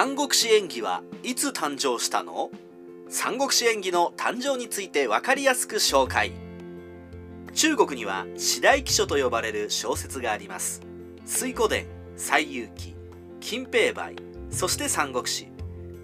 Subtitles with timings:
[0.00, 2.52] 三国志演義はいつ誕生したの？
[3.08, 6.30] 三国志演義の誕生について分かりやすく紹介。
[7.52, 10.82] 中国には四大奇書と呼ばれる小説があります。
[11.24, 12.94] 水古伝西遊記
[13.40, 14.14] 金平梅
[14.50, 15.48] そして三国志。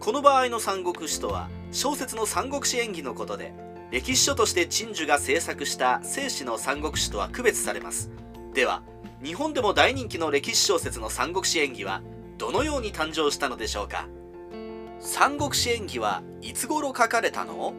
[0.00, 3.52] この場合の三国志とは小説の三国志演義のことで
[3.90, 8.10] 歴史書として陳樹が制作した正史の三国志とは区別されます。
[8.54, 8.82] では
[9.22, 12.00] 日本でも大人気の歴史小説の三国志演義は
[12.42, 14.08] どのように誕生したのでしょうか？
[14.98, 17.72] 三国志演義はいつ頃書かれたの？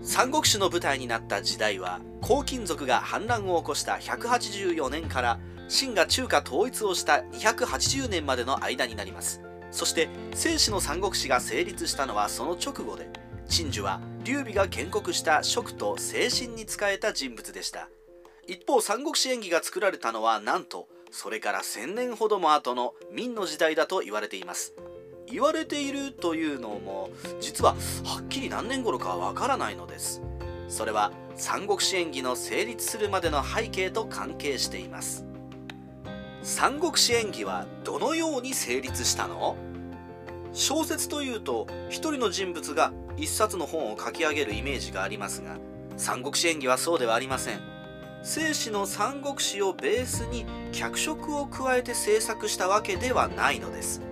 [0.00, 5.38] 三国志の舞台になった時代は黄金族が反乱を起こした184年から
[5.68, 9.42] 秦が中華統一をした280年までの間になります。
[9.70, 13.10] そして正史の三国志が成立したのはその直後で
[13.46, 17.90] 陳樹は劉備が建国した蜀と精神に仕えた人物でした。
[18.46, 24.74] 一方三国志演義が作られたのはなんとそれから1000年ほども後の明の時代だと言われています。
[25.26, 30.22] 言われているというのも実ははっきり何年頃かはわからないのです。
[30.68, 35.24] それは三国志演義の成立するまでの背景と関係しています。
[36.42, 39.56] 三国志演義はどのように成立したの？
[40.52, 45.58] 小説というと一人の人物が一冊の本を書き上げるイメージがありますが
[45.96, 47.79] 三国志演義はそうではありません。
[48.22, 54.02] 正史の三国志をベースに脚色を加えて制作したわけではないのです。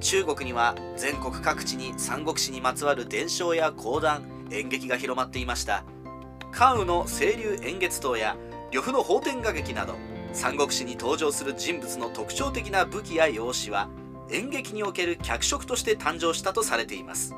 [0.00, 5.84] 中国には全国各地に三国志にまつわる伝承や講談演劇が広まっていました。
[6.52, 8.36] 関羽の清流演月刀や
[8.72, 9.94] 呂布の法天画劇など
[10.32, 13.88] 三国志に登場する人物の特徴的な武器や用紙は
[14.30, 17.34] 演劇における脚色として誕生したとされています。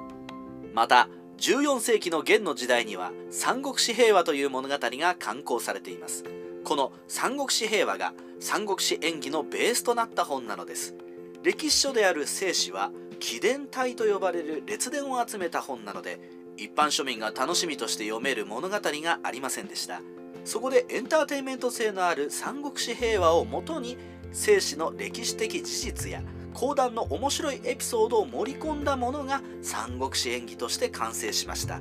[0.74, 1.08] また
[1.38, 6.24] 14世紀の元の時代には三国志平和という物語が刊行されています。
[6.64, 10.96] この三国志平和が三国志演義のベースとなった本なのです。
[11.44, 16.20] 歴史書である正史は紀伝体と呼ばれる列伝を集めた本なので
[16.56, 20.00] 一般庶民が楽しみとして読める物語がありませんでした。
[20.44, 23.96] そこでエンターテインメント性のある三国志平和をもとに
[24.32, 26.20] 正史の歴史的事実や
[26.58, 31.80] 講談の面白いエピソードを盛り込んだものが三国志演義として完成しました。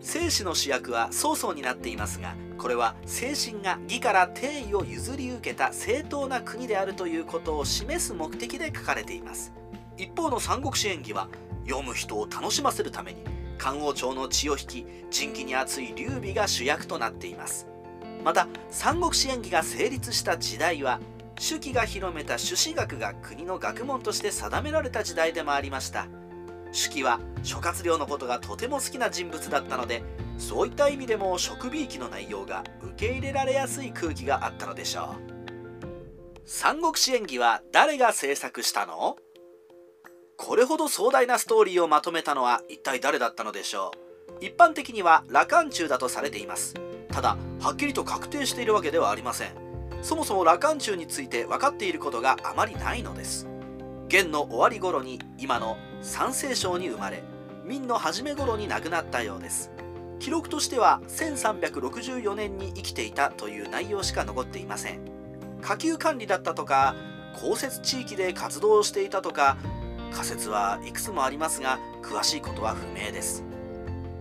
[0.00, 9.52] 正史の主役は曹操になっていますがこれは精神が義から帝位を譲り受けた正当な国であるということを示す目的で書かれています。
[9.96, 11.28] 一方の三国志演義は
[11.64, 13.22] 読む人を楽しませるために
[13.58, 17.68] 漢王朝の血を引き仁義に熱い劉備が主役となっています。
[18.24, 20.98] また三国志演義が成立した時代は
[21.40, 26.06] 朱熹が広めた朱子学が国の学問として定められた時代でもありました。
[26.70, 30.02] 朱熹は諸葛亮のことがとても好きな人物だったので
[30.36, 36.42] そういった意味でも食美意の内容が受け入れられやすい空気があったのでしょう。
[36.44, 39.16] 三国志演義は誰が制作したの？
[40.36, 43.92] これほど壮大なストーリーをまとめたのは一体誰だったのでしょ
[44.42, 44.44] う。
[44.44, 46.74] 一般的には羅漢中だとされています。
[47.10, 49.69] ただはっきりと確定しているわけではありません。
[50.02, 53.46] そもそも羅漢中について分かっていることがあまりないのです。
[54.08, 57.22] 元の終わり頃に今の三聖省に生まれ
[57.64, 59.70] 明の初め頃に亡くなったようです。
[60.18, 65.00] 記録としては1364年に生きていたという内容しか残っていません。
[65.62, 66.94] 下級管理だったとか
[67.40, 69.56] 降雪地域で活動していたとか
[70.12, 73.44] 仮説はいくつもありますが詳しいことは不明です。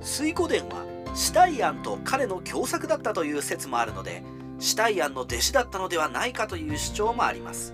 [0.01, 0.85] 水古伝は
[1.15, 4.23] 死体案と彼の共作だったという説もあるので
[4.59, 7.73] シュタイアンの弟子だったのではないかという主張もあります。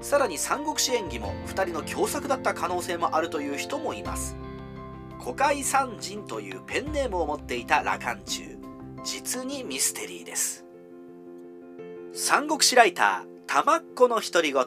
[0.00, 4.36] さらに三国志演義も2人の共作だった可能性もあるという人もいます。
[5.20, 8.42] 古海三人というペンネームを持っていた羅漢中。
[9.04, 10.64] 実にミステリーです。
[12.12, 14.64] 三国志ライター玉っ子の独り言。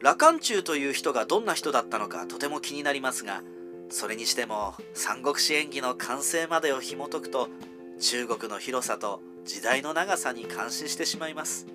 [0.00, 3.42] 羅漢中という人がどんな人だったのかとても気になりますが
[3.90, 7.48] それにしても三国志演義の完成までを紐解くと
[7.98, 11.66] 中国の広さと時代の長さに感心してしまいます。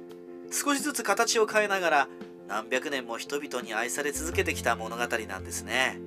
[0.51, 2.07] 少しずつ形を変えながら
[2.47, 5.99] 何百年も人々に愛され続けてきた物語なんですね。